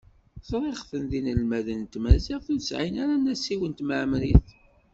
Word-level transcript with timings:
Ẓriɣ-ten 0.49 1.03
d 1.11 1.11
inelmaden 1.19 1.79
n 1.83 1.89
tmaziɣt, 1.93 2.47
ur 2.53 2.61
sɛin 2.69 2.95
ara 3.03 3.13
anasiw 3.19 3.61
n 3.65 3.73
temɛemmrit. 3.73 4.47